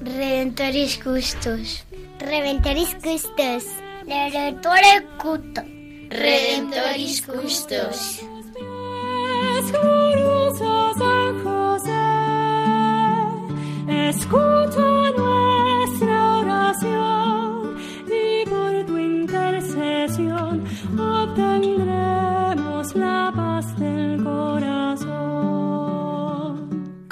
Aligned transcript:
Redentoris 0.00 0.98
Custos. 0.98 1.84
Redentoris 2.18 2.96
Custos. 2.96 3.64
Redentore 4.08 5.06
Cuto. 5.16 5.62
Redentoris 6.10 7.22
Custos. 7.22 8.20
Glorioso 9.70 10.94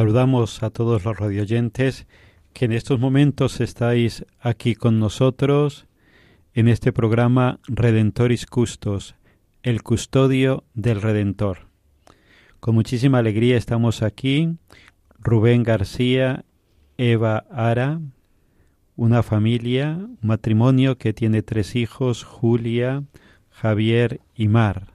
Saludamos 0.00 0.62
a 0.62 0.70
todos 0.70 1.04
los 1.04 1.18
radioyentes 1.18 2.06
que 2.54 2.64
en 2.64 2.72
estos 2.72 2.98
momentos 2.98 3.60
estáis 3.60 4.24
aquí 4.40 4.74
con 4.74 4.98
nosotros 4.98 5.88
en 6.54 6.68
este 6.68 6.90
programa 6.90 7.60
Redentoris 7.68 8.46
Custos, 8.46 9.14
el 9.62 9.82
custodio 9.82 10.64
del 10.72 11.02
Redentor. 11.02 11.66
Con 12.60 12.76
muchísima 12.76 13.18
alegría 13.18 13.58
estamos 13.58 14.00
aquí, 14.00 14.56
Rubén 15.18 15.64
García, 15.64 16.46
Eva 16.96 17.44
Ara, 17.50 18.00
una 18.96 19.22
familia, 19.22 19.98
un 19.98 20.18
matrimonio 20.22 20.96
que 20.96 21.12
tiene 21.12 21.42
tres 21.42 21.76
hijos, 21.76 22.24
Julia, 22.24 23.04
Javier 23.50 24.22
y 24.34 24.48
Mar. 24.48 24.94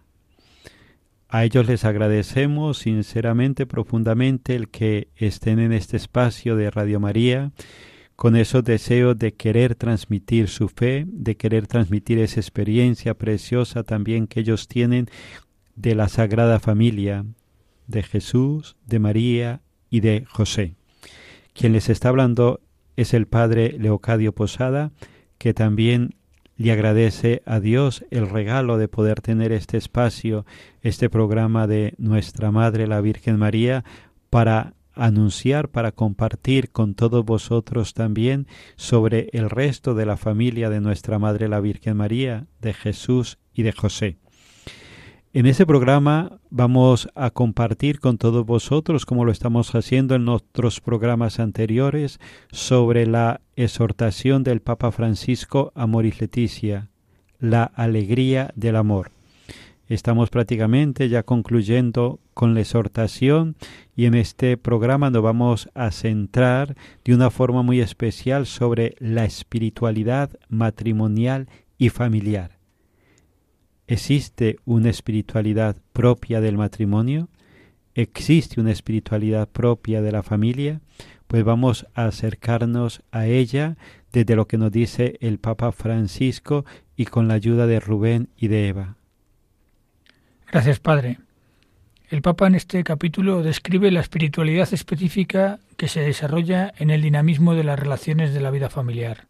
A 1.28 1.44
ellos 1.44 1.68
les 1.68 1.86
agradecemos 1.86 2.78
sinceramente, 2.78 3.66
profundamente, 3.66 4.56
el 4.56 4.70
que 4.70 5.10
estén 5.16 5.60
en 5.60 5.74
este 5.74 5.98
espacio 5.98 6.56
de 6.56 6.70
Radio 6.70 7.00
María 7.00 7.52
con 8.16 8.36
esos 8.36 8.64
deseos 8.64 9.18
de 9.18 9.34
querer 9.34 9.76
transmitir 9.76 10.48
su 10.48 10.70
fe, 10.70 11.06
de 11.08 11.36
querer 11.36 11.68
transmitir 11.68 12.20
esa 12.20 12.40
experiencia 12.40 13.14
preciosa 13.14 13.84
también 13.84 14.28
que 14.28 14.40
ellos 14.40 14.68
tienen 14.68 15.08
de 15.76 15.96
la 15.96 16.08
Sagrada 16.08 16.60
Familia, 16.60 17.26
de 17.88 18.04
Jesús, 18.04 18.78
de 18.86 19.00
María 19.00 19.62
y 19.90 20.00
de 20.00 20.26
José. 20.30 20.76
Quien 21.54 21.74
les 21.74 21.90
está 21.90 22.10
hablando 22.10 22.62
es 22.96 23.14
el 23.14 23.28
Padre 23.28 23.76
Leocadio 23.78 24.34
Posada, 24.34 24.92
que 25.38 25.54
también 25.54 26.16
le 26.58 26.72
agradece 26.72 27.42
a 27.46 27.60
Dios 27.60 28.06
el 28.12 28.30
regalo 28.30 28.78
de 28.78 28.88
poder 28.88 29.22
tener 29.22 29.52
este 29.52 29.78
espacio, 29.78 30.46
este 30.82 31.10
programa 31.10 31.68
de 31.68 31.94
Nuestra 31.98 32.52
Madre 32.52 32.88
la 32.88 33.02
Virgen 33.02 33.38
María, 33.38 33.84
para 34.30 34.74
anunciar, 34.94 35.70
para 35.70 35.92
compartir 35.92 36.72
con 36.72 36.96
todos 36.96 37.26
vosotros 37.26 37.94
también 37.94 38.48
sobre 38.78 39.30
el 39.34 39.50
resto 39.50 39.94
de 39.94 40.06
la 40.06 40.18
familia 40.18 40.70
de 40.70 40.80
Nuestra 40.80 41.20
Madre 41.20 41.50
la 41.50 41.60
Virgen 41.60 41.98
María, 41.98 42.48
de 42.62 42.74
Jesús 42.74 43.38
y 43.54 43.64
de 43.64 43.74
José. 43.74 44.18
En 45.36 45.48
este 45.48 45.66
programa 45.66 46.40
vamos 46.50 47.10
a 47.14 47.30
compartir 47.30 48.00
con 48.00 48.18
todos 48.18 48.46
vosotros, 48.46 49.06
como 49.06 49.26
lo 49.26 49.34
estamos 49.34 49.76
haciendo 49.76 50.16
en 50.16 50.30
otros 50.30 50.80
programas 50.80 51.42
anteriores, 51.42 52.22
sobre 52.54 53.06
la 53.06 53.42
exhortación 53.58 54.44
del 54.46 54.62
Papa 54.62 54.94
Francisco 54.94 55.74
Amoris 55.76 56.22
Leticia, 56.22 56.88
la 57.38 57.66
alegría 57.66 58.54
del 58.56 58.78
amor. 58.78 59.12
Estamos 59.90 60.30
prácticamente 60.30 61.10
ya 61.10 61.24
concluyendo 61.24 62.22
con 62.34 62.54
la 62.54 62.62
exhortación 62.62 63.58
y 63.94 64.06
en 64.06 64.14
este 64.14 64.56
programa 64.56 65.10
nos 65.10 65.22
vamos 65.22 65.70
a 65.74 65.92
centrar 65.92 66.78
de 67.04 67.14
una 67.14 67.30
forma 67.30 67.62
muy 67.62 67.82
especial 67.82 68.46
sobre 68.46 68.96
la 69.00 69.26
espiritualidad 69.26 70.30
matrimonial 70.48 71.50
y 71.78 71.90
familiar. 71.90 72.55
¿Existe 73.88 74.58
una 74.66 74.90
espiritualidad 74.90 75.78
propia 75.94 76.42
del 76.42 76.58
matrimonio? 76.58 77.30
¿Existe 77.94 78.60
una 78.60 78.72
espiritualidad 78.72 79.48
propia 79.48 80.02
de 80.02 80.12
la 80.12 80.24
familia? 80.24 80.82
Pues 81.28 81.44
vamos 81.44 81.86
a 81.94 82.06
acercarnos 82.06 83.04
a 83.12 83.28
ella 83.28 83.78
desde 84.12 84.36
lo 84.36 84.48
que 84.48 84.58
nos 84.58 84.72
dice 84.72 85.18
el 85.22 85.38
Papa 85.38 85.72
Francisco 85.72 86.66
y 86.96 87.06
con 87.06 87.28
la 87.28 87.36
ayuda 87.36 87.68
de 87.68 87.80
Rubén 87.80 88.30
y 88.38 88.48
de 88.48 88.70
Eva. 88.70 88.96
Gracias, 90.52 90.80
Padre. 90.80 91.20
El 92.10 92.22
Papa 92.22 92.48
en 92.48 92.56
este 92.56 92.84
capítulo 92.84 93.44
describe 93.44 93.92
la 93.92 94.00
espiritualidad 94.00 94.74
específica 94.74 95.60
que 95.78 95.88
se 95.88 96.02
desarrolla 96.02 96.74
en 96.78 96.90
el 96.90 97.02
dinamismo 97.02 97.54
de 97.54 97.64
las 97.64 97.80
relaciones 97.80 98.34
de 98.34 98.42
la 98.42 98.52
vida 98.52 98.70
familiar. 98.70 99.28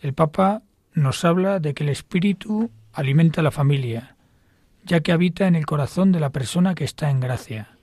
El 0.00 0.14
Papa 0.14 0.62
nos 0.94 1.24
habla 1.24 1.60
de 1.60 1.74
que 1.74 1.84
el 1.84 1.90
espíritu 1.90 2.70
alimenta 2.92 3.42
la 3.42 3.50
familia, 3.50 4.16
ya 4.84 5.00
que 5.00 5.12
habita 5.12 5.46
en 5.46 5.54
el 5.54 5.66
corazón 5.66 6.12
de 6.12 6.20
la 6.20 6.30
persona 6.30 6.74
que 6.74 6.84
está 6.84 7.10
en 7.10 7.20
gracia. 7.20 7.76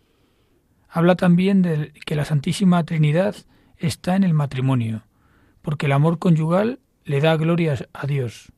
Habla 0.89 1.15
también 1.15 1.61
de 1.61 1.91
que 2.05 2.15
la 2.15 2.25
Santísima 2.25 2.83
Trinidad 2.83 3.35
está 3.77 4.15
en 4.15 4.23
el 4.23 4.33
matrimonio, 4.33 5.03
porque 5.61 5.85
el 5.85 5.91
amor 5.91 6.19
conyugal 6.19 6.79
le 7.03 7.21
da 7.21 7.35
gloria 7.37 7.75
a 7.93 8.07
Dios. 8.07 8.51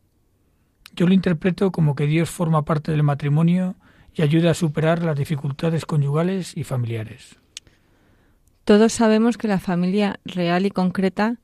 Yo 0.95 1.07
lo 1.07 1.13
interpreto 1.13 1.71
como 1.71 1.95
que 1.95 2.07
Dios 2.07 2.29
forma 2.29 2.65
parte 2.65 2.91
del 2.91 3.03
matrimonio 3.03 3.75
y 4.13 4.21
ayuda 4.21 4.51
a 4.51 4.55
superar 4.55 5.03
las 5.03 5.17
dificultades 5.17 5.85
conyugales 5.85 6.57
y 6.57 6.63
familiares. 6.63 7.37
Todos 8.63 8.93
sabemos 8.93 9.37
que 9.37 9.47
la 9.47 9.59
familia 9.59 10.19
real 10.25 10.65
y 10.65 10.71
concreta 10.71 11.37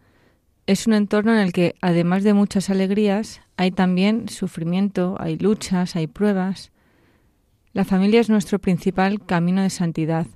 es 0.67 0.88
un 0.88 0.94
entorno 0.94 1.33
en 1.33 1.39
el 1.39 1.53
que, 1.53 1.75
además 1.81 2.23
de 2.23 2.33
muchas 2.33 2.69
alegrías, 2.69 3.41
hay 3.56 3.71
también 3.71 4.29
sufrimiento, 4.29 5.15
hay 5.19 5.38
luchas, 5.38 5.95
hay 5.95 6.07
pruebas. 6.07 6.71
La 7.73 7.85
familia 7.85 8.19
es 8.19 8.29
nuestro 8.29 8.57
principal 8.59 9.23
camino 9.23 9.62
de 9.62 9.69
santidad. 9.69 10.27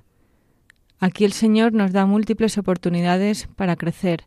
Aquí 1.00 1.24
el 1.24 1.32
Señor 1.32 1.72
nos 1.72 1.92
da 1.92 2.06
múltiples 2.06 2.58
oportunidades 2.58 3.48
para 3.56 3.74
crecer, 3.74 4.26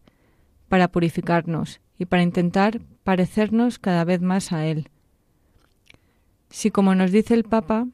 para 0.68 0.90
purificarnos 0.90 1.80
y 1.98 2.06
para 2.06 2.24
intentar 2.24 2.82
parecernos 3.04 3.80
cada 3.80 4.04
vez 4.04 4.22
más 4.22 4.52
a 4.52 4.66
Él. 4.66 4.90
Si, 6.50 6.70
como 6.72 6.96
nos 6.96 7.12
dice 7.12 7.34
el 7.34 7.44
Papa, 7.44 7.88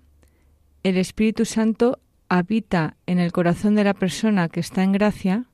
el 0.83 0.97
Espíritu 0.97 1.45
Santo 1.45 1.99
habita 2.29 2.95
en 3.05 3.19
el 3.19 3.31
corazón 3.31 3.75
de 3.75 3.83
la 3.83 3.93
persona 3.93 4.49
que 4.49 4.61
está 4.61 4.83
en 4.83 4.93
gracia, 4.93 5.45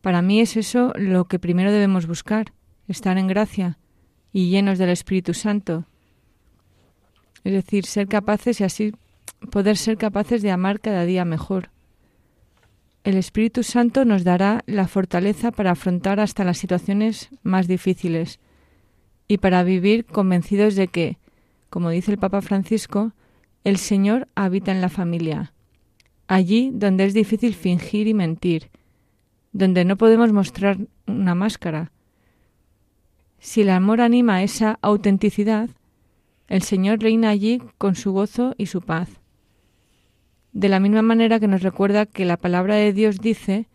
para 0.00 0.22
mí 0.22 0.40
es 0.40 0.56
eso 0.56 0.92
lo 0.96 1.24
que 1.24 1.38
primero 1.38 1.72
debemos 1.72 2.06
buscar, 2.06 2.52
estar 2.88 3.18
en 3.18 3.26
gracia 3.26 3.78
y 4.32 4.50
llenos 4.50 4.78
del 4.78 4.90
Espíritu 4.90 5.34
Santo. 5.34 5.86
Es 7.44 7.52
decir, 7.52 7.86
ser 7.86 8.08
capaces 8.08 8.60
y 8.60 8.64
así 8.64 8.92
poder 9.50 9.76
ser 9.76 9.96
capaces 9.96 10.42
de 10.42 10.50
amar 10.50 10.80
cada 10.80 11.04
día 11.04 11.24
mejor. 11.24 11.70
El 13.04 13.16
Espíritu 13.16 13.62
Santo 13.62 14.04
nos 14.04 14.24
dará 14.24 14.64
la 14.66 14.88
fortaleza 14.88 15.52
para 15.52 15.72
afrontar 15.72 16.18
hasta 16.18 16.44
las 16.44 16.58
situaciones 16.58 17.30
más 17.42 17.68
difíciles 17.68 18.40
y 19.28 19.38
para 19.38 19.62
vivir 19.62 20.06
convencidos 20.06 20.74
de 20.74 20.88
que, 20.88 21.18
como 21.70 21.90
dice 21.90 22.10
el 22.10 22.18
Papa 22.18 22.42
Francisco, 22.42 23.12
el 23.64 23.76
Señor 23.78 24.28
habita 24.34 24.72
en 24.72 24.80
la 24.80 24.88
familia, 24.88 25.52
allí 26.26 26.70
donde 26.72 27.04
es 27.04 27.14
difícil 27.14 27.54
fingir 27.54 28.08
y 28.08 28.14
mentir, 28.14 28.70
donde 29.56 29.86
no 29.86 29.96
podemos 29.96 30.32
mostrar 30.34 30.76
una 31.06 31.34
máscara. 31.34 31.90
Si 33.38 33.62
el 33.62 33.70
amor 33.70 34.02
anima 34.02 34.42
esa 34.42 34.78
autenticidad, 34.82 35.70
el 36.48 36.60
Señor 36.60 37.00
reina 37.00 37.30
allí 37.30 37.62
con 37.78 37.94
su 37.94 38.12
gozo 38.12 38.54
y 38.58 38.66
su 38.66 38.82
paz. 38.82 39.08
De 40.52 40.68
la 40.68 40.78
misma 40.78 41.00
manera 41.00 41.40
que 41.40 41.48
nos 41.48 41.62
recuerda 41.62 42.04
que 42.04 42.26
la 42.26 42.36
palabra 42.36 42.74
de 42.74 42.92
Dios 42.92 43.18
dice 43.18 43.66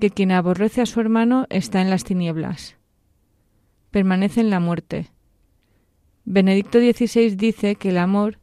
que 0.00 0.08
quien 0.08 0.32
aborrece 0.32 0.80
a 0.80 0.86
su 0.86 1.00
hermano 1.00 1.46
está 1.50 1.82
en 1.82 1.90
las 1.90 2.04
tinieblas, 2.04 2.76
permanece 3.90 4.40
en 4.40 4.48
la 4.48 4.58
muerte. 4.58 5.10
Benedicto 6.24 6.78
XVI 6.78 7.36
dice 7.36 7.76
que 7.76 7.90
el 7.90 7.98
amor 7.98 8.38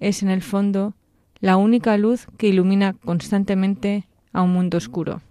es 0.00 0.24
en 0.24 0.30
el 0.30 0.42
fondo 0.42 0.94
la 1.38 1.56
única 1.56 1.96
luz 1.96 2.26
que 2.36 2.48
ilumina 2.48 2.94
constantemente 2.94 4.08
a 4.32 4.42
un 4.42 4.52
mundo 4.52 4.76
oscuro. 4.76 5.22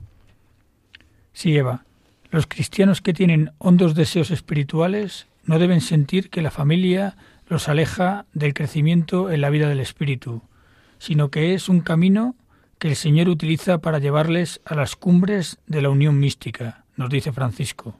Sí, 1.33 1.55
Eva, 1.57 1.83
los 2.31 2.47
cristianos 2.47 3.01
que 3.01 3.13
tienen 3.13 3.51
hondos 3.57 3.95
deseos 3.95 4.31
espirituales 4.31 5.27
no 5.43 5.57
deben 5.57 5.81
sentir 5.81 6.29
que 6.29 6.41
la 6.41 6.51
familia 6.51 7.17
los 7.47 7.69
aleja 7.69 8.25
del 8.33 8.53
crecimiento 8.53 9.31
en 9.31 9.41
la 9.41 9.49
vida 9.49 9.67
del 9.67 9.79
espíritu, 9.79 10.43
sino 10.99 11.31
que 11.31 11.55
es 11.55 11.69
un 11.69 11.81
camino 11.81 12.35
que 12.77 12.89
el 12.89 12.95
Señor 12.95 13.29
utiliza 13.29 13.79
para 13.79 13.99
llevarles 13.99 14.61
a 14.65 14.75
las 14.75 14.95
cumbres 14.95 15.57
de 15.65 15.81
la 15.81 15.89
unión 15.89 16.19
mística, 16.19 16.83
nos 16.95 17.09
dice 17.09 17.31
Francisco. 17.31 17.95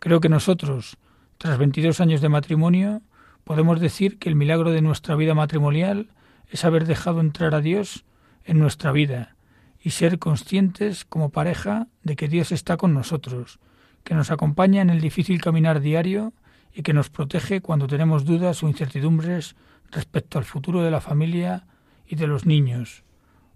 Creo 0.00 0.20
que 0.20 0.28
nosotros, 0.28 0.96
tras 1.38 1.56
22 1.56 2.00
años 2.00 2.20
de 2.20 2.28
matrimonio, 2.28 3.02
podemos 3.44 3.80
decir 3.80 4.18
que 4.18 4.28
el 4.28 4.34
milagro 4.34 4.70
de 4.72 4.82
nuestra 4.82 5.14
vida 5.14 5.34
matrimonial 5.34 6.08
es 6.50 6.64
haber 6.64 6.84
dejado 6.86 7.20
entrar 7.20 7.54
a 7.54 7.60
Dios 7.60 8.04
en 8.44 8.58
nuestra 8.58 8.90
vida 8.92 9.36
y 9.82 9.90
ser 9.90 10.18
conscientes 10.18 11.04
como 11.04 11.30
pareja 11.30 11.88
de 12.02 12.16
que 12.16 12.28
Dios 12.28 12.52
está 12.52 12.76
con 12.76 12.92
nosotros, 12.92 13.58
que 14.04 14.14
nos 14.14 14.30
acompaña 14.30 14.82
en 14.82 14.90
el 14.90 15.00
difícil 15.00 15.40
caminar 15.40 15.80
diario 15.80 16.32
y 16.72 16.82
que 16.82 16.92
nos 16.92 17.10
protege 17.10 17.60
cuando 17.60 17.86
tenemos 17.86 18.24
dudas 18.24 18.62
o 18.62 18.68
incertidumbres 18.68 19.56
respecto 19.90 20.38
al 20.38 20.44
futuro 20.44 20.82
de 20.82 20.90
la 20.90 21.00
familia 21.00 21.66
y 22.06 22.16
de 22.16 22.26
los 22.26 22.46
niños, 22.46 23.04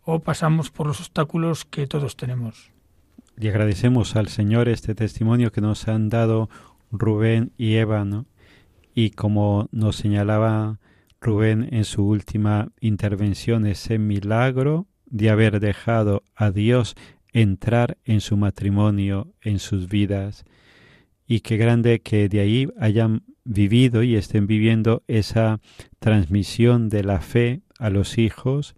o 0.02 0.20
pasamos 0.20 0.70
por 0.70 0.86
los 0.86 1.00
obstáculos 1.00 1.64
que 1.64 1.86
todos 1.86 2.16
tenemos. 2.16 2.70
Y 3.38 3.48
agradecemos 3.48 4.16
al 4.16 4.28
Señor 4.28 4.68
este 4.68 4.94
testimonio 4.94 5.52
que 5.52 5.60
nos 5.60 5.88
han 5.88 6.08
dado 6.08 6.48
Rubén 6.90 7.52
y 7.56 7.74
Eva, 7.74 8.06
Y 8.94 9.10
como 9.10 9.68
nos 9.72 9.96
señalaba 9.96 10.78
Rubén 11.20 11.68
en 11.72 11.84
su 11.84 12.06
última 12.06 12.68
intervención, 12.80 13.66
ese 13.66 13.98
milagro 13.98 14.86
de 15.14 15.30
haber 15.30 15.60
dejado 15.60 16.24
a 16.34 16.50
Dios 16.50 16.96
entrar 17.32 17.98
en 18.04 18.20
su 18.20 18.36
matrimonio, 18.36 19.32
en 19.42 19.60
sus 19.60 19.88
vidas. 19.88 20.44
Y 21.24 21.40
qué 21.40 21.56
grande 21.56 22.00
que 22.00 22.28
de 22.28 22.40
ahí 22.40 22.68
hayan 22.80 23.22
vivido 23.44 24.02
y 24.02 24.16
estén 24.16 24.48
viviendo 24.48 25.04
esa 25.06 25.60
transmisión 26.00 26.88
de 26.88 27.04
la 27.04 27.20
fe 27.20 27.60
a 27.78 27.90
los 27.90 28.18
hijos 28.18 28.74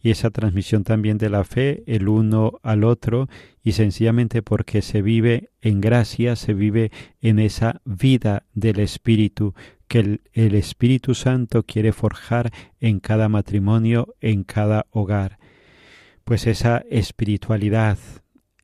y 0.00 0.10
esa 0.10 0.30
transmisión 0.30 0.84
también 0.84 1.18
de 1.18 1.28
la 1.28 1.42
fe 1.42 1.82
el 1.86 2.08
uno 2.08 2.60
al 2.62 2.84
otro 2.84 3.28
y 3.64 3.72
sencillamente 3.72 4.42
porque 4.42 4.82
se 4.82 5.02
vive 5.02 5.50
en 5.60 5.80
gracia, 5.80 6.36
se 6.36 6.54
vive 6.54 6.92
en 7.20 7.40
esa 7.40 7.82
vida 7.84 8.44
del 8.54 8.78
Espíritu 8.78 9.54
que 9.88 9.98
el, 9.98 10.20
el, 10.34 10.54
Espíritu 10.54 11.16
Santo 11.16 11.64
quiere 11.64 11.92
forjar 11.92 12.52
en 12.78 13.00
cada 13.00 13.28
matrimonio, 13.28 14.14
en 14.20 14.44
cada 14.44 14.86
hogar. 14.90 15.39
Pues 16.30 16.46
esa 16.46 16.84
espiritualidad, 16.88 17.98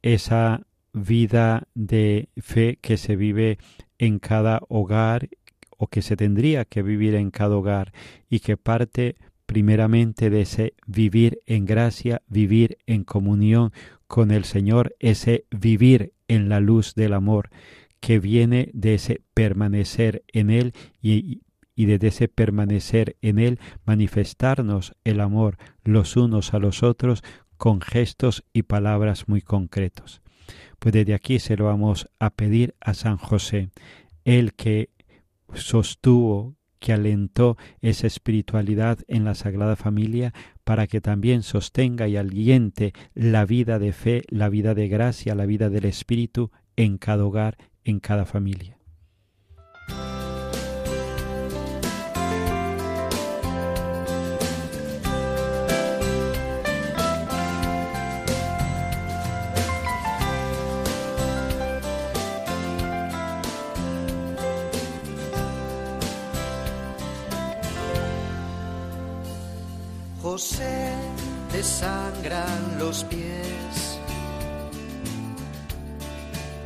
esa 0.00 0.68
vida 0.92 1.66
de 1.74 2.28
fe 2.36 2.78
que 2.80 2.96
se 2.96 3.16
vive 3.16 3.58
en 3.98 4.20
cada 4.20 4.60
hogar 4.68 5.28
o 5.76 5.88
que 5.88 6.00
se 6.00 6.16
tendría 6.16 6.64
que 6.64 6.82
vivir 6.82 7.16
en 7.16 7.32
cada 7.32 7.56
hogar 7.56 7.92
y 8.30 8.38
que 8.38 8.56
parte 8.56 9.16
primeramente 9.46 10.30
de 10.30 10.42
ese 10.42 10.74
vivir 10.86 11.40
en 11.44 11.64
gracia, 11.64 12.22
vivir 12.28 12.78
en 12.86 13.02
comunión 13.02 13.72
con 14.06 14.30
el 14.30 14.44
Señor, 14.44 14.94
ese 15.00 15.46
vivir 15.50 16.12
en 16.28 16.48
la 16.48 16.60
luz 16.60 16.94
del 16.94 17.14
amor 17.14 17.50
que 17.98 18.20
viene 18.20 18.70
de 18.74 18.94
ese 18.94 19.22
permanecer 19.34 20.22
en 20.28 20.50
Él 20.50 20.72
y, 21.02 21.42
y 21.74 21.86
desde 21.86 22.06
ese 22.06 22.28
permanecer 22.28 23.16
en 23.22 23.40
Él 23.40 23.58
manifestarnos 23.84 24.94
el 25.02 25.20
amor 25.20 25.58
los 25.82 26.16
unos 26.16 26.54
a 26.54 26.60
los 26.60 26.84
otros 26.84 27.24
con 27.56 27.80
gestos 27.80 28.44
y 28.52 28.62
palabras 28.62 29.28
muy 29.28 29.42
concretos. 29.42 30.22
Pues 30.78 30.92
desde 30.92 31.14
aquí 31.14 31.38
se 31.38 31.56
lo 31.56 31.64
vamos 31.64 32.08
a 32.18 32.30
pedir 32.30 32.74
a 32.80 32.94
San 32.94 33.16
José, 33.16 33.70
el 34.24 34.54
que 34.54 34.90
sostuvo, 35.54 36.56
que 36.78 36.92
alentó 36.92 37.56
esa 37.80 38.06
espiritualidad 38.06 38.98
en 39.08 39.24
la 39.24 39.34
Sagrada 39.34 39.76
Familia 39.76 40.32
para 40.62 40.86
que 40.86 41.00
también 41.00 41.42
sostenga 41.42 42.06
y 42.06 42.16
aliente 42.16 42.92
la 43.14 43.44
vida 43.44 43.78
de 43.78 43.92
fe, 43.92 44.22
la 44.28 44.48
vida 44.48 44.74
de 44.74 44.88
gracia, 44.88 45.34
la 45.34 45.46
vida 45.46 45.70
del 45.70 45.86
Espíritu 45.86 46.50
en 46.76 46.98
cada 46.98 47.24
hogar, 47.24 47.56
en 47.84 48.00
cada 48.00 48.26
familia. 48.26 48.75
Sangran 71.66 72.78
los 72.78 73.04
pies, 73.04 73.98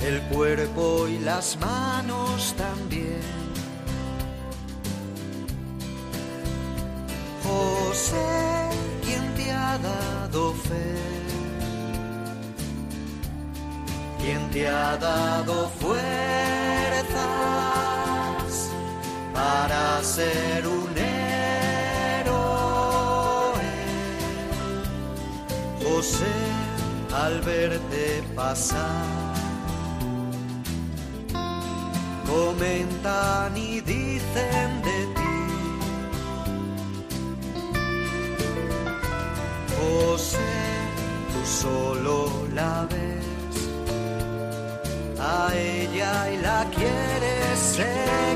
el 0.03 0.21
cuerpo 0.35 1.09
y 1.09 1.19
las 1.19 1.57
manos 1.59 2.55
también. 2.57 3.41
José, 7.43 8.69
quien 9.05 9.35
te 9.35 9.51
ha 9.51 9.79
dado 9.79 10.53
fe, 10.55 10.97
quien 14.21 14.51
te 14.51 14.69
ha 14.69 14.97
dado 14.99 15.69
fuerzas 15.81 16.01
para 19.33 20.03
ser 20.03 20.67
un 20.67 20.80
al 27.31 27.41
verte 27.43 28.23
pasar. 28.35 29.35
Comentan 32.27 33.57
y 33.57 33.81
dicen 33.81 34.71
de 34.89 34.99
ti. 35.17 35.37
José, 39.79 40.53
tú 41.31 41.41
solo 41.63 42.17
la 42.55 42.87
ves 42.93 43.57
a 45.19 45.55
ella 45.55 46.13
y 46.33 46.37
la 46.39 46.61
quieres 46.77 47.59
seguir. 47.77 48.30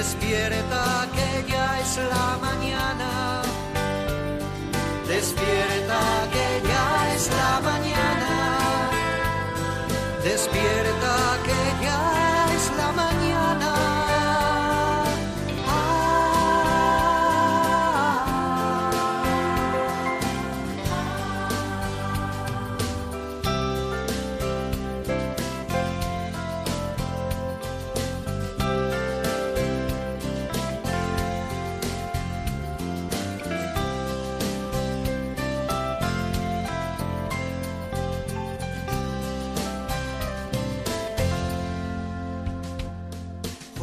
Despierta 0.00 0.79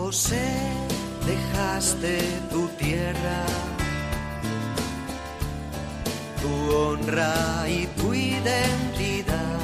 José, 0.07 0.47
dejaste 1.25 2.17
tu 2.49 2.69
tierra, 2.79 3.43
tu 6.41 6.51
honra 6.73 7.67
y 7.67 7.87
tu 7.87 8.13
identidad. 8.13 9.59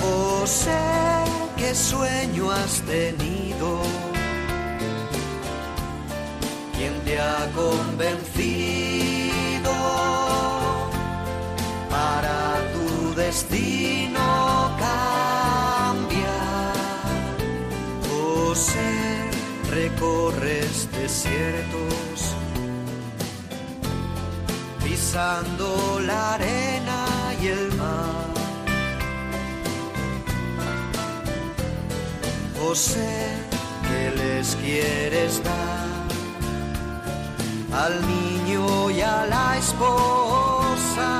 José, 0.00 0.80
qué 1.58 1.74
sueño 1.74 2.50
has 2.50 2.80
tenido 2.94 3.82
¿Quién 6.74 6.94
te 7.04 7.20
ha 7.20 7.50
convencido 7.54 8.72
para 11.90 12.62
tu 12.72 13.14
destino 13.14 13.73
recorres 20.04 20.88
desiertos, 20.92 22.36
pisando 24.82 26.00
la 26.00 26.34
arena 26.34 27.06
y 27.40 27.46
el 27.46 27.72
mar. 27.74 28.34
José, 32.60 33.36
¿qué 33.88 34.12
les 34.16 34.56
quieres 34.56 35.42
dar? 35.42 35.84
al 37.74 38.00
niño 38.06 38.88
y 38.88 39.00
a 39.00 39.26
la 39.26 39.58
esposa. 39.58 41.14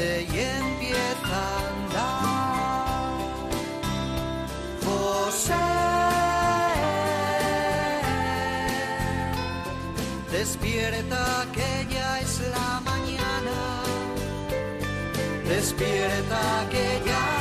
Y 0.00 0.38
empieza 0.38 1.36
a 1.36 1.58
andar. 1.68 3.20
José. 4.84 5.66
Despierta 10.32 11.46
que 11.52 11.86
ya 11.94 12.20
es 12.20 12.40
la 12.56 12.80
mañana. 12.80 13.58
Despierta 15.46 16.42
que 16.70 17.02
ya 17.04 17.39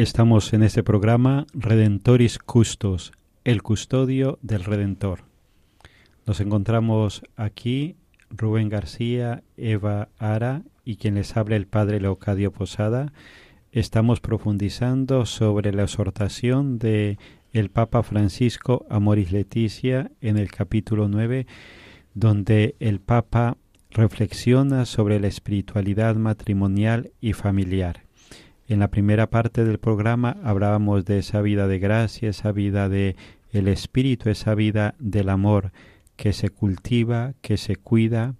Estamos 0.00 0.54
en 0.54 0.62
este 0.62 0.82
programa 0.82 1.46
Redentoris 1.52 2.38
Custos, 2.38 3.12
el 3.44 3.62
custodio 3.62 4.38
del 4.40 4.64
Redentor. 4.64 5.24
Nos 6.24 6.40
encontramos 6.40 7.22
aquí 7.36 7.96
Rubén 8.30 8.70
García, 8.70 9.42
Eva 9.58 10.08
Ara 10.18 10.62
y 10.86 10.96
quien 10.96 11.16
les 11.16 11.36
habla 11.36 11.56
el 11.56 11.66
Padre 11.66 12.00
Leocadio 12.00 12.50
Posada. 12.50 13.12
Estamos 13.72 14.20
profundizando 14.20 15.26
sobre 15.26 15.70
la 15.70 15.82
exhortación 15.82 16.78
de 16.78 17.18
el 17.52 17.68
Papa 17.68 18.02
Francisco 18.02 18.86
a 18.88 19.00
Moris 19.00 19.32
Leticia 19.32 20.12
en 20.22 20.38
el 20.38 20.50
capítulo 20.50 21.08
9, 21.08 21.46
donde 22.14 22.74
el 22.80 23.00
Papa 23.00 23.58
reflexiona 23.90 24.86
sobre 24.86 25.20
la 25.20 25.26
espiritualidad 25.26 26.16
matrimonial 26.16 27.12
y 27.20 27.34
familiar. 27.34 28.08
En 28.70 28.78
la 28.78 28.86
primera 28.86 29.30
parte 29.30 29.64
del 29.64 29.80
programa 29.80 30.36
hablábamos 30.44 31.04
de 31.04 31.18
esa 31.18 31.42
vida 31.42 31.66
de 31.66 31.80
gracia, 31.80 32.30
esa 32.30 32.52
vida 32.52 32.88
de 32.88 33.16
el 33.50 33.66
espíritu, 33.66 34.30
esa 34.30 34.54
vida 34.54 34.94
del 35.00 35.28
amor 35.28 35.72
que 36.14 36.32
se 36.32 36.50
cultiva, 36.50 37.34
que 37.40 37.56
se 37.56 37.74
cuida, 37.74 38.36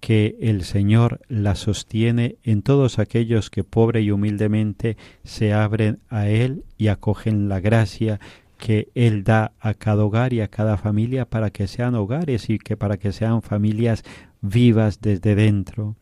que 0.00 0.36
el 0.40 0.64
Señor 0.64 1.20
la 1.28 1.54
sostiene 1.54 2.38
en 2.42 2.62
todos 2.62 2.98
aquellos 2.98 3.50
que 3.50 3.62
pobre 3.62 4.02
y 4.02 4.10
humildemente 4.10 4.96
se 5.22 5.52
abren 5.52 6.00
a 6.08 6.28
Él 6.28 6.64
y 6.76 6.88
acogen 6.88 7.48
la 7.48 7.60
gracia 7.60 8.18
que 8.56 8.88
Él 8.96 9.22
da 9.22 9.52
a 9.60 9.74
cada 9.74 10.04
hogar 10.04 10.32
y 10.32 10.40
a 10.40 10.48
cada 10.48 10.76
familia 10.76 11.24
para 11.24 11.50
que 11.50 11.68
sean 11.68 11.94
hogares 11.94 12.50
y 12.50 12.58
que 12.58 12.76
para 12.76 12.96
que 12.96 13.12
sean 13.12 13.42
familias 13.42 14.02
vivas 14.40 15.00
desde 15.00 15.36
dentro. 15.36 15.94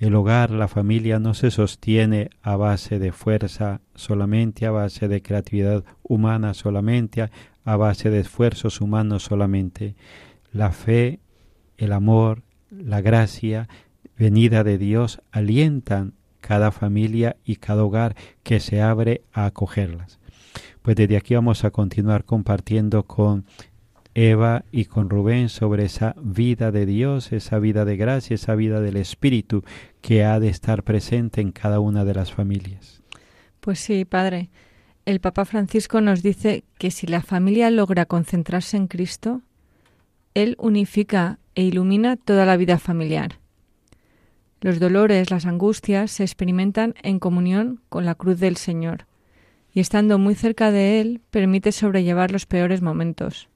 El 0.00 0.14
hogar, 0.14 0.50
la 0.50 0.66
familia 0.66 1.18
no 1.18 1.34
se 1.34 1.50
sostiene 1.50 2.30
a 2.40 2.56
base 2.56 2.98
de 2.98 3.12
fuerza 3.12 3.82
solamente, 3.94 4.64
a 4.64 4.70
base 4.70 5.08
de 5.08 5.20
creatividad 5.20 5.84
humana 6.02 6.54
solamente, 6.54 7.28
a 7.64 7.76
base 7.76 8.08
de 8.08 8.20
esfuerzos 8.20 8.80
humanos 8.80 9.24
solamente. 9.24 9.96
La 10.52 10.72
fe, 10.72 11.20
el 11.76 11.92
amor, 11.92 12.44
la 12.70 13.02
gracia 13.02 13.68
venida 14.16 14.64
de 14.64 14.78
Dios 14.78 15.20
alientan 15.32 16.14
cada 16.40 16.70
familia 16.72 17.36
y 17.44 17.56
cada 17.56 17.84
hogar 17.84 18.16
que 18.42 18.58
se 18.58 18.80
abre 18.80 19.24
a 19.34 19.44
acogerlas. 19.44 20.18
Pues 20.80 20.96
desde 20.96 21.18
aquí 21.18 21.34
vamos 21.34 21.62
a 21.64 21.72
continuar 21.72 22.24
compartiendo 22.24 23.02
con 23.02 23.44
Eva 24.14 24.64
y 24.72 24.86
con 24.86 25.08
Rubén 25.08 25.48
sobre 25.48 25.84
esa 25.84 26.14
vida 26.20 26.72
de 26.72 26.86
Dios, 26.86 27.32
esa 27.32 27.58
vida 27.58 27.84
de 27.84 27.96
gracia, 27.96 28.34
esa 28.34 28.54
vida 28.54 28.80
del 28.80 28.96
Espíritu 28.96 29.64
que 30.00 30.24
ha 30.24 30.40
de 30.40 30.48
estar 30.48 30.82
presente 30.82 31.40
en 31.40 31.52
cada 31.52 31.80
una 31.80 32.04
de 32.04 32.14
las 32.14 32.32
familias. 32.32 33.02
Pues 33.60 33.78
sí, 33.78 34.04
Padre. 34.04 34.50
El 35.06 35.20
Papa 35.20 35.44
Francisco 35.44 36.00
nos 36.00 36.22
dice 36.22 36.64
que 36.78 36.90
si 36.90 37.06
la 37.06 37.22
familia 37.22 37.70
logra 37.70 38.06
concentrarse 38.06 38.76
en 38.76 38.86
Cristo, 38.86 39.42
Él 40.34 40.56
unifica 40.58 41.38
e 41.54 41.62
ilumina 41.62 42.16
toda 42.16 42.46
la 42.46 42.56
vida 42.56 42.78
familiar. 42.78 43.38
Los 44.60 44.78
dolores, 44.78 45.30
las 45.30 45.46
angustias 45.46 46.10
se 46.10 46.22
experimentan 46.22 46.94
en 47.02 47.18
comunión 47.18 47.80
con 47.88 48.04
la 48.04 48.14
cruz 48.14 48.38
del 48.38 48.56
Señor, 48.56 49.06
y 49.72 49.80
estando 49.80 50.18
muy 50.18 50.34
cerca 50.34 50.70
de 50.70 51.00
Él 51.00 51.20
permite 51.30 51.72
sobrellevar 51.72 52.30
los 52.30 52.46
peores 52.46 52.82
momentos. 52.82 53.49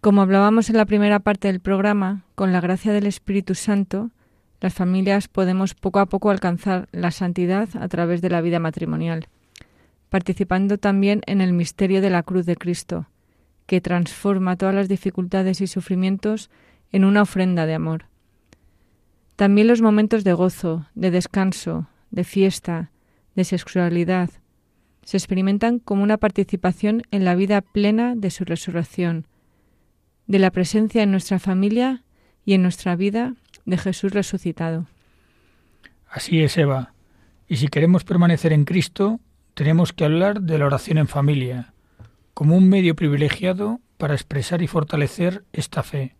Como 0.00 0.22
hablábamos 0.22 0.70
en 0.70 0.78
la 0.78 0.86
primera 0.86 1.20
parte 1.20 1.48
del 1.48 1.60
programa, 1.60 2.24
con 2.34 2.52
la 2.52 2.62
gracia 2.62 2.90
del 2.90 3.06
Espíritu 3.06 3.54
Santo, 3.54 4.10
las 4.58 4.72
familias 4.72 5.28
podemos 5.28 5.74
poco 5.74 5.98
a 5.98 6.06
poco 6.06 6.30
alcanzar 6.30 6.88
la 6.90 7.10
santidad 7.10 7.68
a 7.78 7.86
través 7.86 8.22
de 8.22 8.30
la 8.30 8.40
vida 8.40 8.58
matrimonial, 8.60 9.28
participando 10.08 10.78
también 10.78 11.20
en 11.26 11.42
el 11.42 11.52
misterio 11.52 12.00
de 12.00 12.08
la 12.08 12.22
cruz 12.22 12.46
de 12.46 12.56
Cristo, 12.56 13.08
que 13.66 13.82
transforma 13.82 14.56
todas 14.56 14.74
las 14.74 14.88
dificultades 14.88 15.60
y 15.60 15.66
sufrimientos 15.66 16.48
en 16.92 17.04
una 17.04 17.20
ofrenda 17.20 17.66
de 17.66 17.74
amor. 17.74 18.06
También 19.36 19.66
los 19.66 19.82
momentos 19.82 20.24
de 20.24 20.32
gozo, 20.32 20.86
de 20.94 21.10
descanso, 21.10 21.88
de 22.10 22.24
fiesta, 22.24 22.90
de 23.34 23.44
sexualidad, 23.44 24.30
se 25.02 25.18
experimentan 25.18 25.78
como 25.78 26.02
una 26.02 26.16
participación 26.16 27.02
en 27.10 27.26
la 27.26 27.34
vida 27.34 27.60
plena 27.60 28.14
de 28.16 28.30
su 28.30 28.44
resurrección, 28.46 29.26
de 30.30 30.38
la 30.38 30.52
presencia 30.52 31.02
en 31.02 31.10
nuestra 31.10 31.40
familia 31.40 32.04
y 32.44 32.54
en 32.54 32.62
nuestra 32.62 32.94
vida 32.94 33.34
de 33.64 33.76
Jesús 33.76 34.12
resucitado. 34.12 34.86
Así 36.08 36.40
es, 36.40 36.56
Eva. 36.56 36.94
Y 37.48 37.56
si 37.56 37.66
queremos 37.66 38.04
permanecer 38.04 38.52
en 38.52 38.64
Cristo, 38.64 39.18
tenemos 39.54 39.92
que 39.92 40.04
hablar 40.04 40.42
de 40.42 40.56
la 40.56 40.66
oración 40.66 40.98
en 40.98 41.08
familia, 41.08 41.74
como 42.32 42.56
un 42.56 42.68
medio 42.68 42.94
privilegiado 42.94 43.80
para 43.98 44.14
expresar 44.14 44.62
y 44.62 44.68
fortalecer 44.68 45.42
esta 45.52 45.82
fe. 45.82 46.14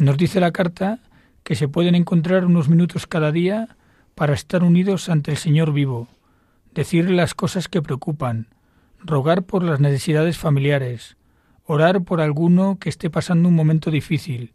Nos 0.00 0.16
dice 0.16 0.40
la 0.40 0.50
carta 0.50 0.98
que 1.44 1.54
se 1.54 1.68
pueden 1.68 1.94
encontrar 1.94 2.44
unos 2.44 2.68
minutos 2.68 3.06
cada 3.06 3.30
día 3.30 3.76
para 4.16 4.34
estar 4.34 4.64
unidos 4.64 5.08
ante 5.08 5.30
el 5.30 5.36
Señor 5.36 5.72
vivo, 5.72 6.08
decirle 6.74 7.14
las 7.14 7.34
cosas 7.34 7.68
que 7.68 7.82
preocupan, 7.82 8.48
rogar 8.98 9.44
por 9.44 9.62
las 9.62 9.78
necesidades 9.78 10.38
familiares, 10.38 11.16
orar 11.70 12.02
por 12.02 12.20
alguno 12.20 12.78
que 12.80 12.88
esté 12.88 13.10
pasando 13.10 13.48
un 13.48 13.54
momento 13.54 13.92
difícil, 13.92 14.52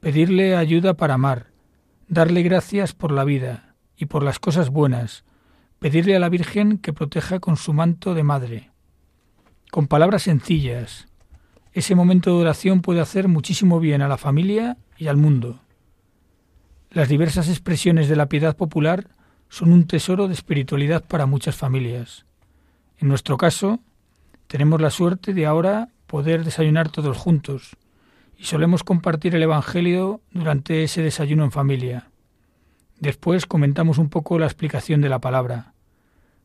pedirle 0.00 0.54
ayuda 0.54 0.92
para 0.92 1.14
amar, 1.14 1.46
darle 2.08 2.42
gracias 2.42 2.92
por 2.92 3.10
la 3.10 3.24
vida 3.24 3.74
y 3.96 4.04
por 4.04 4.22
las 4.22 4.38
cosas 4.38 4.68
buenas, 4.68 5.24
pedirle 5.78 6.14
a 6.14 6.18
la 6.18 6.28
Virgen 6.28 6.76
que 6.76 6.92
proteja 6.92 7.40
con 7.40 7.56
su 7.56 7.72
manto 7.72 8.12
de 8.12 8.22
madre. 8.22 8.70
Con 9.70 9.86
palabras 9.86 10.24
sencillas, 10.24 11.08
ese 11.72 11.94
momento 11.94 12.36
de 12.36 12.42
oración 12.42 12.82
puede 12.82 13.00
hacer 13.00 13.28
muchísimo 13.28 13.80
bien 13.80 14.02
a 14.02 14.08
la 14.08 14.18
familia 14.18 14.76
y 14.98 15.06
al 15.06 15.16
mundo. 15.16 15.62
Las 16.90 17.08
diversas 17.08 17.48
expresiones 17.48 18.10
de 18.10 18.16
la 18.16 18.28
piedad 18.28 18.58
popular 18.58 19.08
son 19.48 19.72
un 19.72 19.86
tesoro 19.86 20.28
de 20.28 20.34
espiritualidad 20.34 21.02
para 21.02 21.24
muchas 21.24 21.56
familias. 21.56 22.26
En 22.98 23.08
nuestro 23.08 23.38
caso, 23.38 23.80
tenemos 24.48 24.82
la 24.82 24.90
suerte 24.90 25.32
de 25.32 25.46
ahora 25.46 25.88
poder 26.08 26.42
desayunar 26.42 26.88
todos 26.88 27.16
juntos 27.16 27.76
y 28.36 28.44
solemos 28.44 28.82
compartir 28.82 29.36
el 29.36 29.42
Evangelio 29.42 30.20
durante 30.32 30.82
ese 30.82 31.02
desayuno 31.02 31.44
en 31.44 31.52
familia. 31.52 32.10
Después 32.98 33.46
comentamos 33.46 33.98
un 33.98 34.08
poco 34.08 34.38
la 34.38 34.46
explicación 34.46 35.00
de 35.00 35.08
la 35.08 35.20
palabra. 35.20 35.74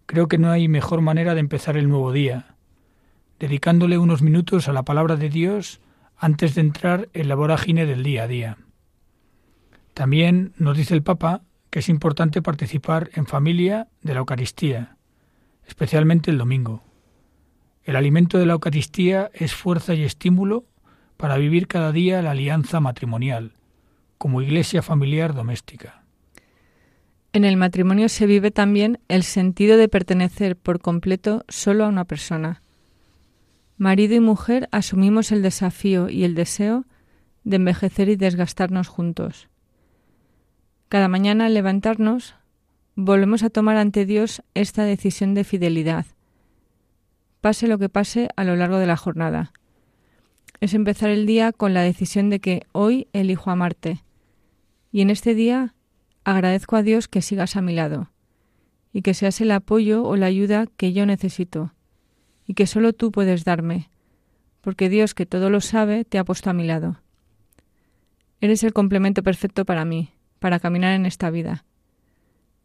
Creo 0.06 0.28
que 0.28 0.38
no 0.38 0.52
hay 0.52 0.68
mejor 0.68 1.02
manera 1.02 1.34
de 1.34 1.40
empezar 1.40 1.78
el 1.78 1.90
nuevo 1.90 2.12
día, 2.12 2.56
dedicándole 3.40 3.98
unos 3.98 4.22
minutos 4.22 4.68
a 4.68 4.74
la 4.74 4.84
palabra 4.84 5.16
de 5.16 5.30
Dios 5.30 5.80
antes 6.18 6.56
de 6.56 6.62
entrar 6.62 7.10
en 7.14 7.30
la 7.30 7.36
vorágine 7.36 7.86
del 7.86 8.04
día 8.04 8.24
a 8.24 8.28
día. 8.28 8.58
También 9.94 10.54
nos 10.58 10.78
dice 10.78 10.94
el 10.94 11.04
Papa 11.04 11.42
que 11.70 11.80
es 11.80 11.90
importante 11.90 12.42
participar 12.42 13.10
en 13.14 13.26
familia 13.26 13.88
de 14.02 14.14
la 14.14 14.20
Eucaristía, 14.20 14.98
especialmente 15.66 16.30
el 16.32 16.38
domingo. 16.38 16.84
El 17.84 17.96
alimento 17.96 18.38
de 18.38 18.46
la 18.46 18.54
Eucaristía 18.54 19.30
es 19.34 19.54
fuerza 19.54 19.94
y 19.94 20.04
estímulo 20.04 20.66
para 21.18 21.38
vivir 21.38 21.68
cada 21.68 21.92
día 21.92 22.22
la 22.22 22.32
alianza 22.32 22.80
matrimonial, 22.80 23.54
como 24.18 24.42
iglesia 24.42 24.82
familiar 24.82 25.34
doméstica. 25.34 26.04
En 27.34 27.46
el 27.46 27.58
matrimonio 27.58 28.10
se 28.10 28.26
vive 28.26 28.52
también 28.52 29.00
el 29.08 29.24
sentido 29.24 29.76
de 29.76 29.90
pertenecer 29.90 30.56
por 30.56 30.80
completo 30.80 31.44
solo 31.50 31.84
a 31.84 31.90
una 31.90 32.06
persona. 32.06 32.62
Marido 33.78 34.16
y 34.16 34.20
mujer 34.20 34.70
asumimos 34.72 35.32
el 35.32 35.42
desafío 35.42 36.10
y 36.10 36.24
el 36.24 36.36
deseo 36.36 36.86
de 37.44 37.58
envejecer 37.58 38.08
y 38.08 38.16
desgastarnos 38.16 38.88
juntos. 38.88 39.50
Cada 40.90 41.08
mañana 41.08 41.48
al 41.48 41.56
levantarnos, 41.56 42.36
volvemos 42.96 43.42
a 43.44 43.50
tomar 43.50 43.78
ante 43.78 44.06
Dios 44.06 44.44
esta 44.54 44.84
decisión 44.84 45.34
de 45.34 45.44
fidelidad, 45.44 46.06
pase 47.44 47.68
lo 47.68 47.78
que 47.78 47.90
pase 47.90 48.30
a 48.38 48.46
lo 48.46 48.56
largo 48.56 48.78
de 48.78 48.88
la 48.88 48.96
jornada. 48.96 49.52
Es 50.62 50.74
empezar 50.74 51.10
el 51.10 51.26
día 51.26 51.52
con 51.52 51.74
la 51.74 51.82
decisión 51.82 52.30
de 52.30 52.40
que 52.40 52.66
hoy 52.72 53.10
elijo 53.12 53.52
amarte, 53.52 54.02
y 54.94 55.02
en 55.02 55.10
este 55.10 55.36
día 55.36 55.76
agradezco 56.24 56.78
a 56.78 56.84
Dios 56.84 57.10
que 57.10 57.22
sigas 57.22 57.58
a 57.58 57.62
mi 57.62 57.74
lado, 57.74 58.10
y 58.94 59.02
que 59.02 59.14
seas 59.14 59.42
el 59.42 59.52
apoyo 59.52 60.06
o 60.06 60.16
la 60.16 60.28
ayuda 60.28 60.68
que 60.78 60.94
yo 60.94 61.06
necesito, 61.06 61.74
y 62.48 62.54
que 62.54 62.66
solo 62.66 62.94
tú 62.94 63.12
puedes 63.12 63.44
darme, 63.44 63.90
porque 64.62 64.88
Dios 64.88 65.14
que 65.14 65.26
todo 65.26 65.50
lo 65.50 65.60
sabe 65.60 66.06
te 66.06 66.20
ha 66.20 66.24
puesto 66.24 66.50
a 66.50 66.54
mi 66.54 66.66
lado. 66.66 67.02
Eres 68.40 68.64
el 68.64 68.72
complemento 68.72 69.22
perfecto 69.22 69.66
para 69.66 69.84
mí, 69.84 70.12
para 70.40 70.62
caminar 70.62 70.94
en 70.94 71.06
esta 71.06 71.30
vida. 71.30 71.66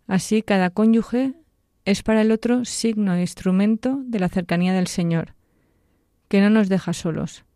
Así 0.06 0.40
cada 0.42 0.70
cónyuge 0.70 1.34
es 1.88 2.02
para 2.02 2.20
el 2.20 2.32
otro 2.32 2.66
signo 2.66 3.14
e 3.14 3.22
instrumento 3.22 3.98
de 4.04 4.18
la 4.18 4.28
cercanía 4.28 4.74
del 4.74 4.88
Señor, 4.88 5.32
que 6.28 6.42
no 6.42 6.50
nos 6.50 6.68
deja 6.68 6.92
solos, 6.92 7.46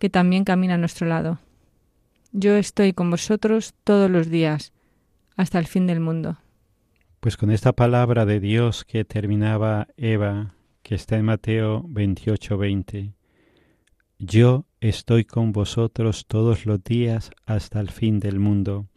que 0.00 0.10
también 0.10 0.42
camina 0.42 0.74
a 0.74 0.78
nuestro 0.78 1.06
lado. 1.06 1.38
Yo 2.32 2.56
estoy 2.56 2.92
con 2.92 3.12
vosotros 3.12 3.74
todos 3.84 4.10
los 4.10 4.28
días, 4.28 4.72
hasta 5.36 5.60
el 5.60 5.68
fin 5.68 5.86
del 5.86 6.00
mundo. 6.00 6.38
Pues 7.20 7.36
con 7.36 7.52
esta 7.52 7.72
palabra 7.72 8.26
de 8.26 8.40
Dios 8.40 8.84
que 8.84 9.04
terminaba 9.04 9.86
Eva, 9.96 10.56
que 10.82 10.96
está 10.96 11.16
en 11.16 11.26
Mateo 11.26 11.84
28, 11.86 12.58
20, 12.58 13.14
yo 14.18 14.66
estoy 14.80 15.24
con 15.24 15.52
vosotros 15.52 16.26
todos 16.26 16.66
los 16.66 16.82
días 16.82 17.30
hasta 17.46 17.78
el 17.78 17.90
fin 17.90 18.18
del 18.18 18.40
mundo. 18.40 18.88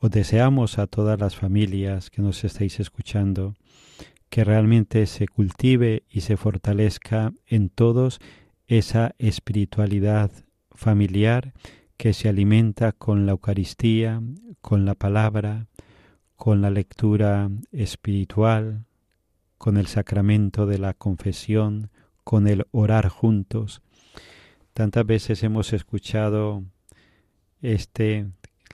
Os 0.00 0.10
deseamos 0.10 0.80
a 0.80 0.88
todas 0.88 1.20
las 1.20 1.36
familias 1.36 2.10
que 2.10 2.22
nos 2.22 2.42
estáis 2.42 2.80
escuchando 2.80 3.54
que 4.34 4.42
realmente 4.42 5.06
se 5.06 5.28
cultive 5.28 6.02
y 6.10 6.22
se 6.22 6.36
fortalezca 6.36 7.32
en 7.46 7.68
todos 7.68 8.18
esa 8.66 9.14
espiritualidad 9.18 10.32
familiar 10.72 11.52
que 11.96 12.12
se 12.14 12.28
alimenta 12.28 12.90
con 12.90 13.26
la 13.26 13.30
Eucaristía, 13.30 14.20
con 14.60 14.86
la 14.86 14.96
palabra, 14.96 15.68
con 16.34 16.62
la 16.62 16.70
lectura 16.70 17.48
espiritual, 17.70 18.86
con 19.56 19.76
el 19.76 19.86
sacramento 19.86 20.66
de 20.66 20.78
la 20.78 20.94
confesión, 20.94 21.90
con 22.24 22.48
el 22.48 22.66
orar 22.72 23.10
juntos. 23.10 23.82
Tantas 24.72 25.06
veces 25.06 25.44
hemos 25.44 25.72
escuchado 25.72 26.64
este 27.62 28.26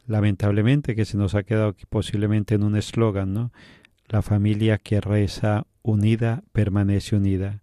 lamentablemente 0.06 0.96
que 0.96 1.04
se 1.04 1.18
nos 1.18 1.34
ha 1.34 1.42
quedado 1.42 1.76
posiblemente 1.90 2.54
en 2.54 2.64
un 2.64 2.76
eslogan, 2.76 3.34
¿no? 3.34 3.52
La 4.10 4.22
familia 4.22 4.78
que 4.78 5.00
reza 5.00 5.68
unida 5.82 6.42
permanece 6.52 7.14
unida. 7.14 7.62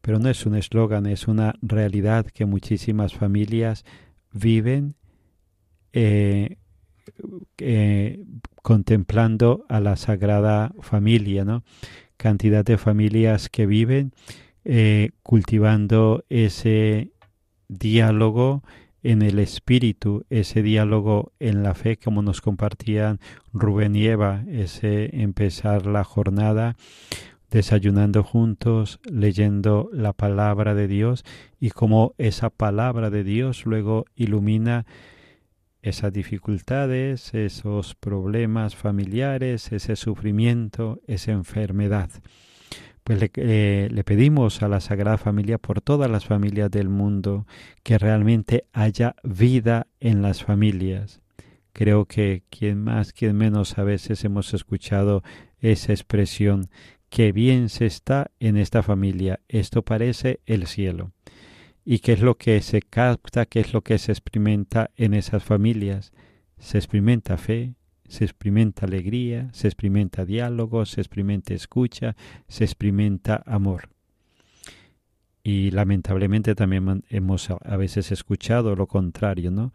Pero 0.00 0.20
no 0.20 0.30
es 0.30 0.46
un 0.46 0.54
eslogan, 0.54 1.06
es 1.06 1.26
una 1.26 1.56
realidad 1.60 2.26
que 2.26 2.46
muchísimas 2.46 3.14
familias 3.14 3.84
viven 4.32 4.94
eh, 5.92 6.56
eh, 7.58 8.24
contemplando 8.62 9.66
a 9.68 9.80
la 9.80 9.96
Sagrada 9.96 10.72
Familia, 10.82 11.44
¿no? 11.44 11.64
Cantidad 12.16 12.64
de 12.64 12.78
familias 12.78 13.48
que 13.48 13.66
viven 13.66 14.12
eh, 14.64 15.10
cultivando 15.24 16.24
ese 16.28 17.10
diálogo 17.66 18.62
en 19.02 19.22
el 19.22 19.38
espíritu, 19.38 20.24
ese 20.30 20.62
diálogo 20.62 21.32
en 21.38 21.62
la 21.62 21.74
fe, 21.74 21.96
como 21.96 22.22
nos 22.22 22.40
compartían 22.40 23.20
Rubén 23.52 23.96
y 23.96 24.06
Eva, 24.06 24.44
ese 24.48 25.22
empezar 25.22 25.86
la 25.86 26.04
jornada 26.04 26.76
desayunando 27.50 28.22
juntos, 28.22 29.00
leyendo 29.10 29.90
la 29.92 30.12
palabra 30.12 30.74
de 30.74 30.86
Dios 30.86 31.24
y 31.58 31.70
cómo 31.70 32.14
esa 32.18 32.50
palabra 32.50 33.10
de 33.10 33.24
Dios 33.24 33.66
luego 33.66 34.04
ilumina 34.14 34.86
esas 35.82 36.12
dificultades, 36.12 37.34
esos 37.34 37.94
problemas 37.94 38.76
familiares, 38.76 39.72
ese 39.72 39.96
sufrimiento, 39.96 41.00
esa 41.06 41.32
enfermedad. 41.32 42.10
Pues 43.04 43.30
eh, 43.34 43.88
le, 43.90 44.04
pedimos 44.04 44.62
a 44.62 44.68
la 44.68 44.80
Sagrada 44.80 45.18
Familia 45.18 45.58
por 45.58 45.80
todas 45.80 46.10
las 46.10 46.26
familias 46.26 46.70
del 46.70 46.88
mundo 46.88 47.46
que 47.82 47.98
realmente 47.98 48.66
haya 48.72 49.16
vida 49.22 49.86
en 50.00 50.22
las 50.22 50.44
familias. 50.44 51.20
Creo 51.72 52.04
que 52.04 52.42
quien 52.50 52.82
más, 52.82 53.12
quien 53.12 53.36
menos 53.36 53.78
a 53.78 53.84
veces 53.84 54.24
hemos 54.24 54.52
escuchado 54.54 55.22
esa 55.60 55.92
expresión, 55.92 56.68
que 57.08 57.32
bien 57.32 57.68
se 57.68 57.86
está 57.86 58.30
en 58.38 58.56
esta 58.56 58.82
familia, 58.82 59.40
esto 59.48 59.82
parece 59.82 60.40
el 60.46 60.66
cielo. 60.66 61.12
¿Y 61.84 62.00
qué 62.00 62.12
es 62.12 62.20
lo 62.20 62.36
que 62.36 62.60
se 62.60 62.82
capta, 62.82 63.46
qué 63.46 63.60
es 63.60 63.72
lo 63.72 63.82
que 63.82 63.98
se 63.98 64.12
experimenta 64.12 64.90
en 64.96 65.14
esas 65.14 65.42
familias? 65.42 66.12
Se 66.58 66.78
experimenta 66.78 67.36
fe, 67.36 67.74
se 68.10 68.24
experimenta 68.24 68.86
alegría, 68.86 69.48
se 69.52 69.68
experimenta 69.68 70.24
diálogo, 70.24 70.84
se 70.84 71.00
experimenta 71.00 71.54
escucha, 71.54 72.16
se 72.48 72.64
experimenta 72.64 73.40
amor. 73.46 73.88
Y 75.44 75.70
lamentablemente 75.70 76.56
también 76.56 77.04
hemos 77.08 77.48
a 77.50 77.76
veces 77.76 78.10
escuchado 78.10 78.74
lo 78.74 78.88
contrario, 78.88 79.52
¿no? 79.52 79.72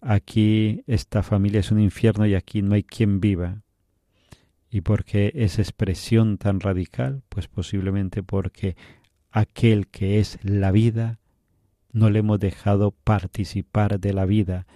Aquí 0.00 0.82
esta 0.88 1.22
familia 1.22 1.60
es 1.60 1.70
un 1.70 1.78
infierno 1.80 2.26
y 2.26 2.34
aquí 2.34 2.60
no 2.60 2.74
hay 2.74 2.82
quien 2.82 3.20
viva. 3.20 3.62
¿Y 4.68 4.80
por 4.80 5.04
qué 5.04 5.30
esa 5.36 5.62
expresión 5.62 6.38
tan 6.38 6.58
radical? 6.58 7.22
Pues 7.28 7.46
posiblemente 7.46 8.24
porque 8.24 8.74
aquel 9.30 9.86
que 9.86 10.18
es 10.18 10.40
la 10.42 10.72
vida 10.72 11.20
no 11.92 12.10
le 12.10 12.18
hemos 12.18 12.40
dejado 12.40 12.90
participar 12.90 14.00
de 14.00 14.12
la 14.12 14.26
vida, 14.26 14.66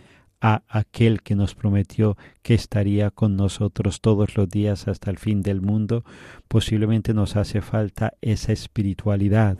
a 0.46 0.62
aquel 0.68 1.22
que 1.22 1.34
nos 1.34 1.54
prometió 1.54 2.18
que 2.42 2.52
estaría 2.52 3.10
con 3.10 3.34
nosotros 3.34 4.02
todos 4.02 4.36
los 4.36 4.46
días 4.46 4.88
hasta 4.88 5.10
el 5.10 5.16
fin 5.16 5.40
del 5.40 5.62
mundo, 5.62 6.04
posiblemente 6.48 7.14
nos 7.14 7.36
hace 7.36 7.62
falta 7.62 8.12
esa 8.20 8.52
espiritualidad 8.52 9.56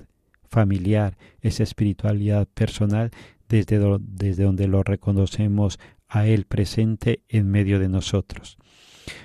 familiar, 0.51 1.17
esa 1.41 1.63
espiritualidad 1.63 2.47
personal 2.53 3.13
desde, 3.49 3.81
desde 3.99 4.45
donde 4.45 4.69
lo 4.69 4.83
reconocemos 4.83 5.81
a 6.07 6.27
Él 6.27 6.45
presente 6.45 7.23
en 7.31 7.51
medio 7.51 7.79
de 7.79 7.89
nosotros. 7.89 8.59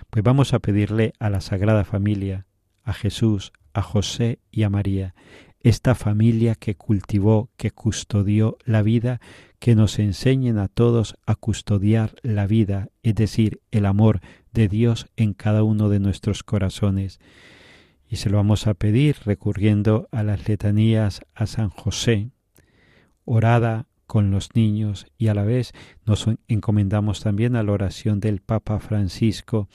Pues 0.09 0.23
vamos 0.23 0.53
a 0.53 0.59
pedirle 0.59 1.11
a 1.19 1.29
la 1.29 1.41
Sagrada 1.41 1.83
Familia, 1.83 2.45
a 2.85 2.93
Jesús, 2.93 3.51
a 3.73 3.81
José 3.81 4.39
y 4.49 4.63
a 4.63 4.69
María, 4.69 5.13
esta 5.61 5.93
familia 5.93 6.55
que 6.55 6.75
cultivó, 6.75 7.49
que 7.57 7.71
custodió 7.71 8.57
la 8.63 8.81
vida, 8.81 9.19
que 9.59 9.75
nos 9.75 9.99
enseñen 9.99 10.57
a 10.57 10.69
todos 10.69 11.15
a 11.25 11.35
custodiar 11.35 12.15
la 12.21 12.47
vida, 12.47 12.89
es 13.03 13.15
decir, 13.15 13.61
el 13.71 13.85
amor 13.85 14.21
de 14.53 14.69
Dios 14.69 15.07
en 15.17 15.33
cada 15.33 15.63
uno 15.63 15.89
de 15.89 15.99
nuestros 15.99 16.43
corazones. 16.43 17.19
Y 18.07 18.15
se 18.15 18.29
lo 18.29 18.37
vamos 18.37 18.67
a 18.67 18.73
pedir 18.73 19.17
recurriendo 19.25 20.07
a 20.11 20.23
las 20.23 20.47
letanías 20.47 21.21
a 21.35 21.45
San 21.45 21.69
José, 21.69 22.31
orada 23.25 23.88
con 24.09 24.31
los 24.31 24.55
niños 24.55 25.05
y 25.19 25.27
a 25.27 25.35
la 25.35 25.43
vez 25.43 25.71
nos 26.03 26.25
encomendamos 26.47 27.21
también 27.21 27.55
a 27.55 27.61
la 27.61 27.73
oración 27.73 28.19
del 28.19 28.41
Papa 28.41 28.79
Francisco, 28.79 29.69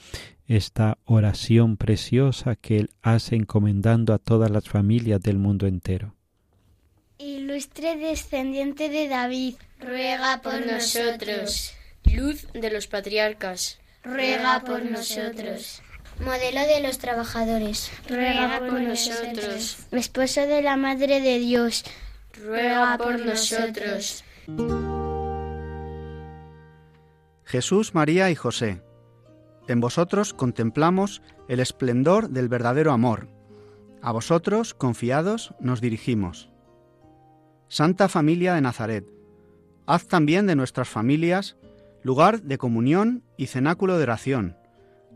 esta 0.45 0.97
oración 1.05 1.77
preciosa 1.77 2.57
que 2.57 2.79
él 2.79 2.89
hace 3.01 3.37
encomendando 3.37 4.13
a 4.13 4.19
todas 4.19 4.51
las 4.51 4.67
familias 4.67 5.21
del 5.21 5.37
mundo 5.37 5.67
entero. 5.67 6.15
Ilustre 7.17 7.95
descendiente 7.95 8.89
de 8.89 9.07
David, 9.07 9.55
ruega 9.79 10.41
por 10.41 10.65
nosotros. 10.65 11.73
Luz 12.03 12.45
de 12.51 12.71
los 12.71 12.87
patriarcas, 12.87 13.79
ruega 14.03 14.61
por 14.65 14.83
nosotros. 14.83 15.81
Modelo 16.19 16.59
de 16.59 16.81
los 16.81 16.97
trabajadores, 16.97 17.89
ruega 18.09 18.59
por 18.59 18.81
nosotros. 18.81 19.77
Esposo 19.91 20.41
de 20.41 20.61
la 20.61 20.75
Madre 20.75 21.21
de 21.21 21.39
Dios, 21.39 21.85
ruega 22.43 22.97
por 22.97 23.19
nosotros. 23.19 24.23
Jesús, 27.43 27.93
María 27.93 28.29
y 28.31 28.35
José, 28.35 28.81
en 29.67 29.79
vosotros 29.79 30.33
contemplamos 30.33 31.21
el 31.47 31.59
esplendor 31.59 32.29
del 32.29 32.49
verdadero 32.49 32.91
amor. 32.91 33.27
A 34.01 34.11
vosotros, 34.11 34.73
confiados, 34.73 35.53
nos 35.59 35.81
dirigimos. 35.81 36.49
Santa 37.67 38.09
Familia 38.09 38.53
de 38.53 38.61
Nazaret, 38.61 39.05
haz 39.87 40.07
también 40.07 40.45
de 40.45 40.55
nuestras 40.55 40.87
familias 40.87 41.57
lugar 42.03 42.43
de 42.43 42.59
comunión 42.59 43.23
y 43.35 43.47
cenáculo 43.47 43.97
de 43.97 44.03
oración, 44.03 44.57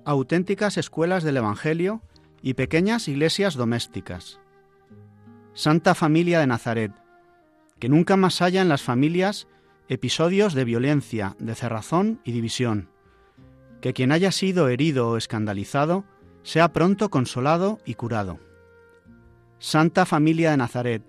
auténticas 0.06 0.78
escuelas 0.78 1.24
del 1.24 1.38
Evangelio 1.38 2.02
y 2.42 2.56
pequeñas 2.56 3.08
iglesias 3.08 3.54
domésticas. 3.54 4.40
Santa 5.54 5.94
Familia 5.94 6.40
de 6.40 6.48
Nazaret, 6.48 6.92
que 7.80 7.90
nunca 7.90 8.18
más 8.18 8.42
haya 8.42 8.62
en 8.62 8.70
las 8.70 8.82
familias 8.82 9.48
episodios 9.88 10.54
de 10.54 10.66
violencia, 10.66 11.36
de 11.40 11.56
cerrazón 11.56 12.22
y 12.24 12.32
división. 12.32 12.90
Que 13.82 13.94
quien 13.94 14.12
haya 14.12 14.32
sido 14.32 14.70
herido 14.70 15.10
o 15.10 15.18
escandalizado 15.18 16.06
sea 16.44 16.72
pronto 16.74 17.10
consolado 17.10 17.80
y 17.86 17.96
curado. 17.96 18.40
Santa 19.58 20.06
Familia 20.06 20.52
de 20.52 20.58
Nazaret, 20.58 21.04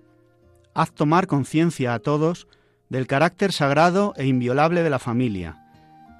haz 0.73 0.91
tomar 0.91 1.27
conciencia 1.27 1.93
a 1.93 1.99
todos 1.99 2.47
del 2.89 3.07
carácter 3.07 3.51
sagrado 3.51 4.13
e 4.17 4.25
inviolable 4.25 4.83
de 4.83 4.89
la 4.89 4.99
familia, 4.99 5.63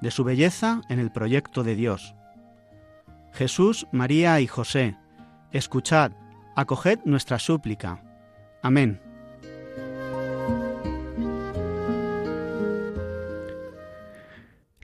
de 0.00 0.10
su 0.10 0.24
belleza 0.24 0.82
en 0.88 0.98
el 0.98 1.10
proyecto 1.10 1.64
de 1.64 1.74
Dios. 1.74 2.14
Jesús, 3.32 3.86
María 3.92 4.40
y 4.40 4.46
José, 4.46 4.96
escuchad, 5.52 6.12
acoged 6.54 6.98
nuestra 7.04 7.38
súplica. 7.38 8.02
Amén. 8.62 9.11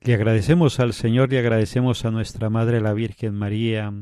Le 0.09 0.15
agradecemos 0.15 0.81
al 0.81 0.95
Señor 0.95 1.31
y 1.35 1.37
agradecemos 1.37 2.07
a 2.07 2.11
nuestra 2.11 2.49
Madre 2.49 2.81
la 2.81 2.95
Virgen 2.95 3.35
María 3.35 3.93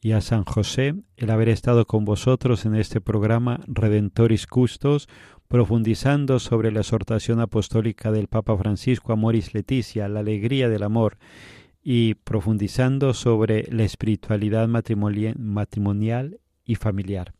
y 0.00 0.12
a 0.12 0.20
San 0.20 0.44
José 0.44 0.94
el 1.16 1.28
haber 1.28 1.48
estado 1.48 1.86
con 1.86 2.04
vosotros 2.04 2.64
en 2.66 2.76
este 2.76 3.00
programa 3.00 3.58
Redentoris 3.66 4.46
Custos, 4.46 5.08
profundizando 5.48 6.38
sobre 6.38 6.70
la 6.70 6.82
exhortación 6.82 7.40
apostólica 7.40 8.12
del 8.12 8.28
Papa 8.28 8.56
Francisco 8.56 9.12
Amoris 9.12 9.54
Leticia, 9.54 10.08
la 10.08 10.20
alegría 10.20 10.68
del 10.68 10.84
amor, 10.84 11.18
y 11.82 12.14
profundizando 12.14 13.12
sobre 13.12 13.66
la 13.72 13.82
espiritualidad 13.82 14.68
matrimonial 14.68 16.38
y 16.64 16.76
familiar. 16.76 17.34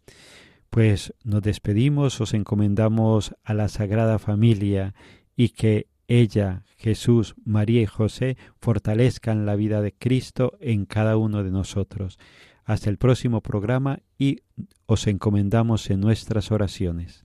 Pues 0.69 1.15
nos 1.23 1.43
despedimos, 1.43 2.21
os 2.21 2.35
encomendamos 2.35 3.37
a 3.45 3.55
la 3.55 3.69
Sagrada 3.69 4.19
Familia 4.19 4.97
y 5.37 5.51
que 5.51 5.94
ella, 6.09 6.65
Jesús, 6.77 7.35
María 7.45 7.83
y 7.83 7.87
José 7.87 8.37
fortalezcan 8.61 9.47
la 9.47 9.57
vida 9.57 9.81
de 9.81 9.93
Cristo 9.93 10.57
en 10.61 10.85
cada 10.85 11.17
uno 11.17 11.43
de 11.43 11.51
nosotros. 11.51 12.19
Hasta 12.65 12.91
el 12.91 12.99
próximo 12.99 13.41
programa 13.41 14.01
y 14.19 14.41
os 14.87 15.07
encomendamos 15.07 15.91
en 15.91 16.01
nuestras 16.01 16.51
oraciones. 16.51 17.25